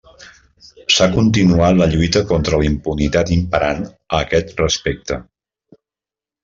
[0.95, 5.25] S'ha continuat la lluita contra la impunitat imperant a aquest respecte.